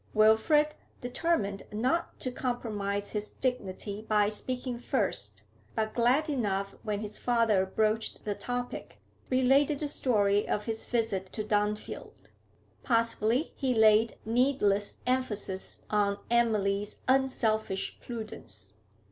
[0.15, 5.43] Wilfrid, determined not to compromise his dignity by speaking first,
[5.75, 11.31] but glad enough when his father broached the topic, related the story of his visit
[11.33, 12.31] to Dunfield.
[12.81, 18.73] Possibly he laid needless emphasis on Emily's unselfish prudence.